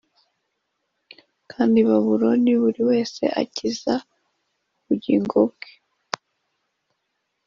[1.51, 5.71] Kandi babuloni b uri wese akize ubugingo bwe